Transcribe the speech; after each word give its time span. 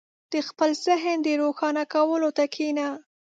•د 0.31 0.33
خپل 0.47 0.69
ذهن 0.85 1.17
د 1.23 1.27
روښانه 1.41 1.83
کولو 1.93 2.29
ته 2.37 2.43
کښېنه. 2.53 2.87